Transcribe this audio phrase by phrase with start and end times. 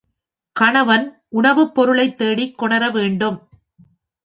[0.55, 1.05] கணவன்
[1.29, 3.39] உணவுப் பொருளைத் தேடிக் கொணர வேண்டும்.